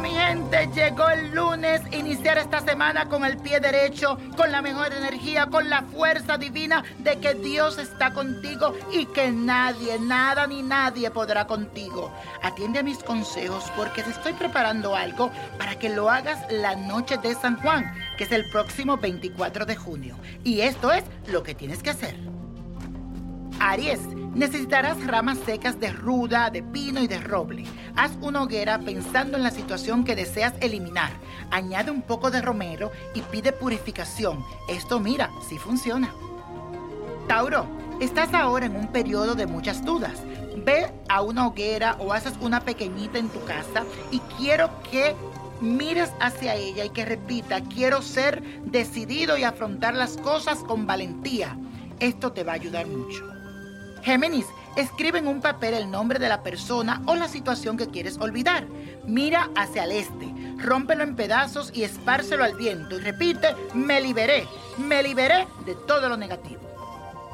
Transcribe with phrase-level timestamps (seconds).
[0.00, 1.80] Mi gente, llegó el lunes.
[1.90, 6.84] Iniciar esta semana con el pie derecho, con la mejor energía, con la fuerza divina
[6.98, 12.12] de que Dios está contigo y que nadie, nada ni nadie podrá contigo.
[12.42, 17.16] Atiende a mis consejos porque te estoy preparando algo para que lo hagas la noche
[17.16, 20.18] de San Juan, que es el próximo 24 de junio.
[20.44, 22.16] Y esto es lo que tienes que hacer.
[23.60, 24.00] Aries,
[24.36, 27.64] necesitarás ramas secas de ruda, de pino y de roble.
[27.96, 31.10] Haz una hoguera pensando en la situación que deseas eliminar.
[31.50, 34.44] Añade un poco de romero y pide purificación.
[34.68, 36.12] Esto mira, sí funciona.
[37.26, 37.66] Tauro,
[37.98, 40.22] estás ahora en un periodo de muchas dudas.
[40.64, 45.16] Ve a una hoguera o haces una pequeñita en tu casa y quiero que
[45.62, 51.56] mires hacia ella y que repita, quiero ser decidido y afrontar las cosas con valentía.
[52.00, 53.35] Esto te va a ayudar mucho.
[54.06, 54.46] Géminis,
[54.76, 58.64] escribe en un papel el nombre de la persona o la situación que quieres olvidar.
[59.04, 64.46] Mira hacia el este, rómpelo en pedazos y espárcelo al viento y repite, me liberé,
[64.78, 66.60] me liberé de todo lo negativo.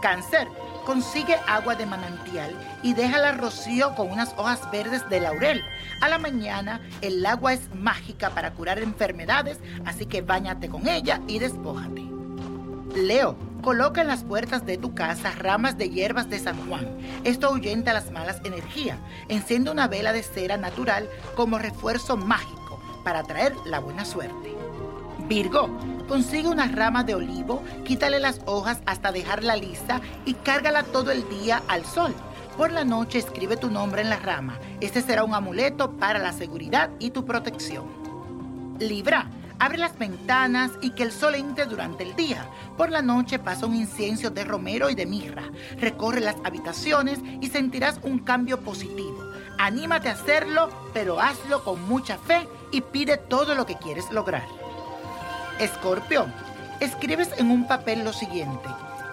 [0.00, 0.46] Cáncer,
[0.86, 2.54] consigue agua de manantial
[2.84, 5.64] y déjala rocío con unas hojas verdes de laurel.
[6.02, 11.20] A la mañana el agua es mágica para curar enfermedades, así que báñate con ella
[11.26, 12.04] y despójate.
[12.94, 16.86] Leo, coloca en las puertas de tu casa ramas de hierbas de San Juan.
[17.24, 18.98] Esto ahuyenta las malas energías.
[19.28, 24.54] Enciende una vela de cera natural como refuerzo mágico para traer la buena suerte.
[25.28, 25.68] Virgo,
[26.08, 31.28] consigue una rama de olivo, quítale las hojas hasta dejarla lisa y cárgala todo el
[31.28, 32.14] día al sol.
[32.56, 34.58] Por la noche escribe tu nombre en la rama.
[34.80, 37.84] Este será un amuleto para la seguridad y tu protección.
[38.80, 42.48] Libra, Abre las ventanas y que el sol entre durante el día.
[42.78, 45.42] Por la noche pasa un incienso de romero y de mirra.
[45.78, 49.22] Recorre las habitaciones y sentirás un cambio positivo.
[49.58, 54.46] Anímate a hacerlo, pero hazlo con mucha fe y pide todo lo que quieres lograr.
[55.58, 56.24] Escorpio,
[56.80, 58.66] escribes en un papel lo siguiente,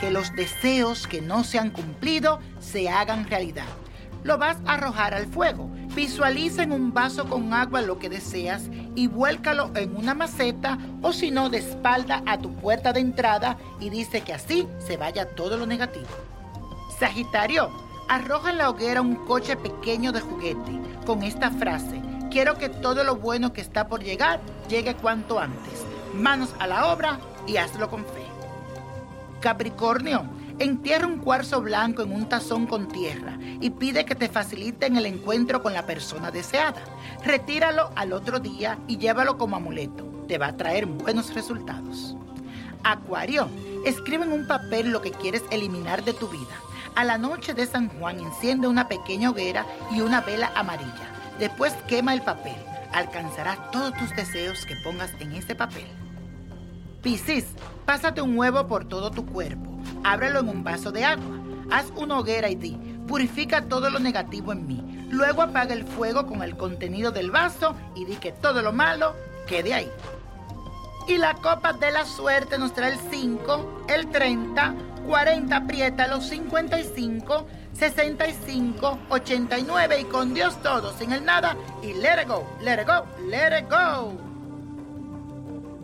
[0.00, 3.68] que los deseos que no se han cumplido se hagan realidad.
[4.24, 5.70] Lo vas a arrojar al fuego.
[5.94, 8.62] Visualiza en un vaso con agua lo que deseas
[8.94, 13.58] y vuélcalo en una maceta o si no de espalda a tu puerta de entrada
[13.78, 16.06] y dice que así se vaya todo lo negativo.
[16.98, 17.70] Sagitario,
[18.08, 22.00] arroja en la hoguera un coche pequeño de juguete con esta frase,
[22.30, 24.40] quiero que todo lo bueno que está por llegar
[24.70, 25.84] llegue cuanto antes.
[26.14, 28.24] Manos a la obra y hazlo con fe.
[29.40, 30.24] Capricornio,
[30.62, 35.06] Entierra un cuarzo blanco en un tazón con tierra y pide que te faciliten el
[35.06, 36.84] encuentro con la persona deseada.
[37.24, 40.04] Retíralo al otro día y llévalo como amuleto.
[40.28, 42.14] Te va a traer buenos resultados.
[42.84, 43.48] Acuario,
[43.84, 46.54] escribe en un papel lo que quieres eliminar de tu vida.
[46.94, 51.10] A la noche de San Juan enciende una pequeña hoguera y una vela amarilla.
[51.40, 52.54] Después quema el papel.
[52.92, 55.88] Alcanzarás todos tus deseos que pongas en ese papel.
[57.02, 57.46] Piscis,
[57.84, 59.71] pásate un huevo por todo tu cuerpo.
[60.04, 61.38] Ábrelo en un vaso de agua.
[61.70, 62.76] Haz una hoguera y di,
[63.06, 65.06] purifica todo lo negativo en mí.
[65.10, 69.14] Luego apaga el fuego con el contenido del vaso y di que todo lo malo
[69.46, 69.90] quede ahí.
[71.08, 74.74] Y la copa de la suerte nos trae el 5, el 30,
[75.06, 82.22] 40, aprieta los 55, 65, 89 y con Dios todo, sin el nada y let
[82.22, 84.21] it go, let it go, let it go.